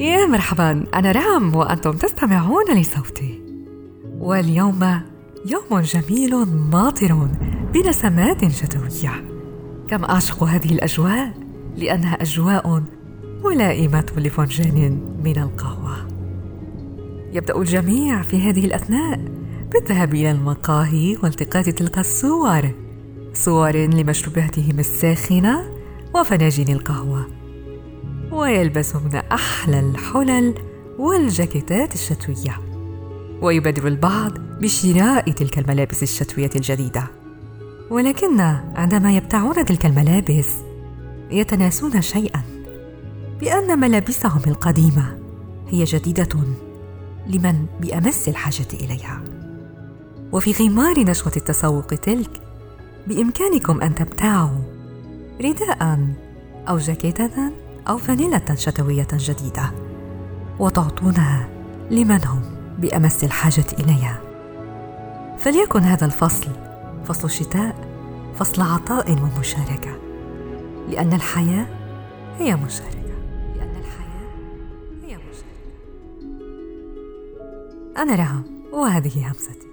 [0.00, 3.42] يا مرحبا أنا رام وأنتم تستمعون لصوتي.
[4.18, 5.00] واليوم
[5.46, 6.34] يوم جميل
[6.72, 7.28] ماطر
[7.74, 9.24] بنسمات شتوية
[9.88, 11.34] كم أعشق هذه الأجواء
[11.76, 12.82] لأنها أجواء
[13.44, 16.08] ملائمة لفنجان من القهوة.
[17.32, 19.20] يبدأ الجميع في هذه الأثناء
[19.72, 22.70] بالذهاب إلى المقاهي والتقاط تلك الصور.
[23.32, 25.72] صور لمشروباتهم الساخنة
[26.14, 27.26] وفناجين القهوة.
[28.32, 30.54] ويلبسون أحلى الحلل
[30.98, 32.58] والجاكيتات الشتوية.
[33.42, 37.06] ويبادر البعض بشراء تلك الملابس الشتوية الجديدة.
[37.90, 38.40] ولكن
[38.76, 40.54] عندما يبتعون تلك الملابس
[41.30, 42.42] يتناسون شيئا.
[43.40, 45.18] بأن ملابسهم القديمة
[45.68, 46.28] هي جديدة
[47.26, 49.24] لمن بأمس الحاجة إليها.
[50.32, 52.30] وفي غمار نشوة التسوق تلك
[53.06, 54.58] بإمكانكم أن تبتاعوا
[55.44, 56.08] رداء
[56.68, 57.52] أو جاكيتة
[57.88, 59.70] أو فانيلة شتوية جديدة.
[60.58, 61.48] وتعطونها
[61.90, 62.42] لمن هم
[62.78, 64.20] بأمس الحاجة إليها.
[65.38, 66.50] فليكن هذا الفصل
[67.04, 67.88] فصل الشتاء
[68.34, 69.98] فصل عطاء ومشاركة.
[70.88, 71.66] لأن الحياة
[72.38, 72.98] هي مشاركة.
[73.56, 74.28] لأن الحياة
[75.04, 75.68] هي مشاركة.
[77.96, 79.68] أنا رهم وهذه همستي.